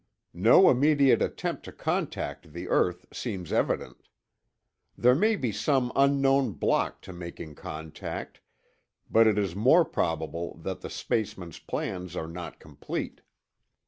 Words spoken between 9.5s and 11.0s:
more probable that the